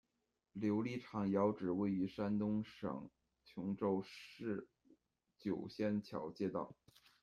[0.55, 3.07] 琉璃厂窑址，位于山东省
[3.45, 4.67] 兖州市
[5.37, 6.73] 酒仙桥街道。